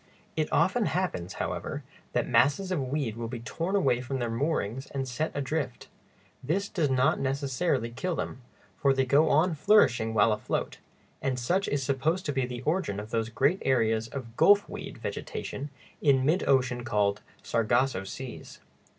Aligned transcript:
It 0.35 0.51
often 0.51 0.87
happens, 0.87 1.33
however, 1.33 1.83
that 2.13 2.27
masses 2.27 2.71
of 2.71 2.81
weed 2.87 3.15
will 3.15 3.27
be 3.27 3.39
torn 3.41 3.75
away 3.75 4.01
from 4.01 4.17
their 4.17 4.31
moorings 4.31 4.87
and 4.87 5.07
set 5.07 5.31
adrift. 5.35 5.89
This 6.43 6.69
does 6.69 6.89
not 6.89 7.19
necessarily 7.19 7.91
kill 7.91 8.15
them, 8.15 8.41
for 8.79 8.93
they 8.95 9.05
go 9.05 9.29
on 9.29 9.53
flourishing 9.53 10.15
while 10.15 10.33
afloat, 10.33 10.79
and 11.21 11.37
such 11.37 11.67
is 11.67 11.83
supposed 11.83 12.25
to 12.25 12.33
be 12.33 12.47
the 12.47 12.63
origin 12.63 12.99
of 12.99 13.11
those 13.11 13.29
great 13.29 13.59
areas 13.63 14.07
of 14.07 14.35
"gulfweed" 14.37 14.97
vegetation 14.97 15.69
in 16.01 16.25
mid 16.25 16.47
ocean 16.49 16.83
called 16.83 17.21
"sargasso 17.43 18.03
seas." 18.03 18.59